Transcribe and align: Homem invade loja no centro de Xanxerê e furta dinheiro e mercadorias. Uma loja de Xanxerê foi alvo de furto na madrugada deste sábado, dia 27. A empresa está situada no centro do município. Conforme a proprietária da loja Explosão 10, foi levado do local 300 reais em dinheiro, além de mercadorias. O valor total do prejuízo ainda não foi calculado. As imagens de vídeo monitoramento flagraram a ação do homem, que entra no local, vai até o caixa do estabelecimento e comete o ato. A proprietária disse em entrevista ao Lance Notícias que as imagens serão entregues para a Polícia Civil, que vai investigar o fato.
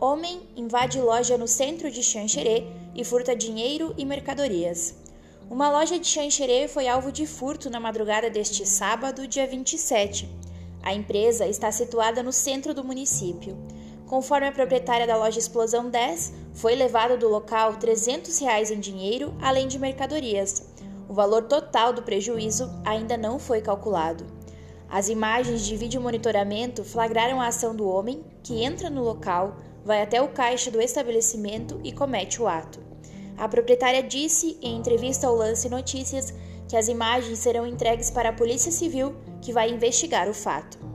Homem 0.00 0.42
invade 0.56 1.00
loja 1.00 1.38
no 1.38 1.46
centro 1.46 1.90
de 1.90 2.02
Xanxerê 2.02 2.66
e 2.94 3.04
furta 3.04 3.34
dinheiro 3.34 3.94
e 3.96 4.04
mercadorias. 4.04 4.96
Uma 5.48 5.70
loja 5.70 5.98
de 5.98 6.06
Xanxerê 6.06 6.66
foi 6.66 6.88
alvo 6.88 7.12
de 7.12 7.26
furto 7.26 7.70
na 7.70 7.78
madrugada 7.78 8.28
deste 8.28 8.66
sábado, 8.66 9.26
dia 9.26 9.46
27. 9.46 10.28
A 10.82 10.92
empresa 10.92 11.46
está 11.46 11.70
situada 11.70 12.22
no 12.22 12.32
centro 12.32 12.74
do 12.74 12.82
município. 12.82 13.56
Conforme 14.06 14.48
a 14.48 14.52
proprietária 14.52 15.06
da 15.06 15.16
loja 15.16 15.38
Explosão 15.38 15.88
10, 15.88 16.32
foi 16.52 16.74
levado 16.74 17.16
do 17.16 17.28
local 17.28 17.76
300 17.76 18.36
reais 18.40 18.70
em 18.70 18.80
dinheiro, 18.80 19.32
além 19.40 19.68
de 19.68 19.78
mercadorias. 19.78 20.74
O 21.08 21.14
valor 21.14 21.44
total 21.44 21.92
do 21.92 22.02
prejuízo 22.02 22.68
ainda 22.84 23.16
não 23.16 23.38
foi 23.38 23.60
calculado. 23.60 24.26
As 24.90 25.08
imagens 25.08 25.64
de 25.64 25.76
vídeo 25.76 26.00
monitoramento 26.00 26.84
flagraram 26.84 27.40
a 27.40 27.46
ação 27.46 27.74
do 27.74 27.88
homem, 27.88 28.24
que 28.42 28.62
entra 28.62 28.90
no 28.90 29.02
local, 29.02 29.56
vai 29.84 30.02
até 30.02 30.20
o 30.22 30.28
caixa 30.28 30.70
do 30.70 30.80
estabelecimento 30.80 31.80
e 31.84 31.92
comete 31.92 32.40
o 32.40 32.48
ato. 32.48 32.80
A 33.36 33.48
proprietária 33.48 34.02
disse 34.02 34.56
em 34.62 34.76
entrevista 34.76 35.26
ao 35.26 35.34
Lance 35.34 35.68
Notícias 35.68 36.32
que 36.68 36.76
as 36.76 36.88
imagens 36.88 37.38
serão 37.40 37.66
entregues 37.66 38.10
para 38.10 38.30
a 38.30 38.32
Polícia 38.32 38.72
Civil, 38.72 39.14
que 39.42 39.52
vai 39.52 39.70
investigar 39.70 40.28
o 40.28 40.34
fato. 40.34 40.93